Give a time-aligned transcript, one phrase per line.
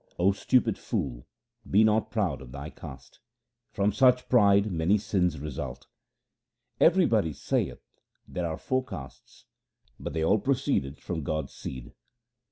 [0.17, 1.27] O stupid fool,
[1.69, 3.19] be not proud of thy caste;
[3.71, 5.85] From such pride many sins result.
[6.79, 7.83] Everybody saith
[8.27, 9.45] there are four castes,
[9.99, 11.93] But they all proceeded from God's seed.